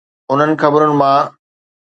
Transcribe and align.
انهن 0.31 0.51
خبرن 0.61 0.91
مان؟ 0.99 1.23